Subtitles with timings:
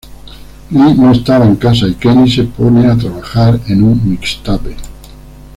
[0.71, 4.75] Lee no estaba en casa, y Kenny se pone a trabajar en un mixtape.